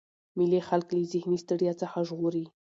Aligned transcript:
مېلې 0.37 0.59
خلک 0.67 0.87
له 0.97 1.01
ذهني 1.13 1.37
ستړیا 1.43 1.73
څخه 1.81 1.97
ژغوري. 2.07 2.45